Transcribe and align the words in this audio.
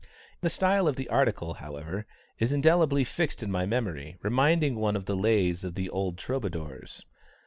The 0.41 0.49
style 0.49 0.87
of 0.87 0.95
the 0.95 1.07
article, 1.09 1.53
however, 1.53 2.07
is 2.39 2.51
indelibly 2.51 3.03
fixed 3.03 3.43
in 3.43 3.51
my 3.51 3.67
memory, 3.67 4.17
reminding 4.23 4.77
one 4.77 4.95
of 4.95 5.05
the 5.05 5.15
Lays 5.15 5.63
of 5.63 5.75
the 5.75 5.91
old 5.91 6.17
Troubadours. 6.17 7.05